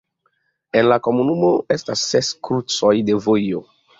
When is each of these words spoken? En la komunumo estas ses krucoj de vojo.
En 0.79 0.87
la 0.91 0.97
komunumo 1.07 1.51
estas 1.77 2.05
ses 2.13 2.31
krucoj 2.49 2.95
de 3.11 3.21
vojo. 3.27 3.63